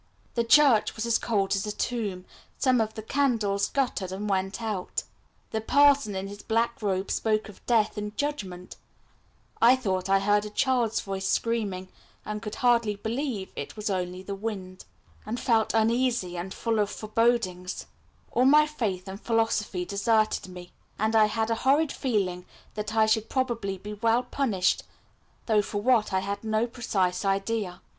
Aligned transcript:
The 0.33 0.43
church 0.43 0.95
was 0.95 1.05
as 1.05 1.19
cold 1.19 1.53
as 1.55 1.67
a 1.67 1.71
tomb; 1.71 2.25
some 2.57 2.81
of 2.81 2.95
the 2.95 3.03
candles 3.03 3.67
guttered 3.69 4.11
and 4.11 4.27
went 4.27 4.59
out; 4.59 5.03
the 5.51 5.61
parson 5.61 6.15
in 6.15 6.27
his 6.27 6.41
black 6.41 6.81
robe 6.81 7.11
spoke 7.11 7.47
of 7.47 7.63
death 7.67 7.99
and 7.99 8.17
judgment; 8.17 8.77
I 9.61 9.75
thought 9.75 10.09
I 10.09 10.17
heard 10.19 10.43
a 10.43 10.49
child's 10.49 11.01
voice 11.01 11.27
screaming, 11.29 11.89
and 12.25 12.41
could 12.41 12.55
hardly 12.55 12.95
believe 12.95 13.51
it 13.55 13.75
was 13.75 13.91
only 13.91 14.23
the 14.23 14.33
wind, 14.33 14.85
and 15.23 15.39
felt 15.39 15.75
uneasy 15.75 16.35
and 16.35 16.51
full 16.51 16.79
of 16.79 16.89
forebodings; 16.89 17.85
all 18.31 18.45
my 18.45 18.65
faith 18.65 19.07
and 19.07 19.21
philosophy 19.21 19.85
deserted 19.85 20.47
me, 20.47 20.71
and 20.97 21.15
I 21.15 21.25
had 21.25 21.51
a 21.51 21.55
horrid 21.61 21.91
feeling 21.91 22.47
that 22.73 22.95
I 22.95 23.05
should 23.05 23.29
probably 23.29 23.77
be 23.77 23.93
well 23.93 24.23
punished, 24.23 24.81
though 25.45 25.61
for 25.61 25.79
what 25.79 26.11
I 26.11 26.21
had 26.21 26.43
no 26.43 26.65
precise 26.65 27.23
idea. 27.23 27.81